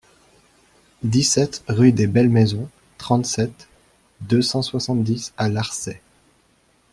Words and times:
dix-sept 1.03 1.63
rue 1.67 1.91
des 1.91 2.07
Belles 2.07 2.31
Maisons, 2.31 2.67
trente-sept, 2.97 3.67
deux 4.21 4.41
cent 4.41 4.63
soixante-dix 4.63 5.31
à 5.37 5.47
Larçay 5.47 6.01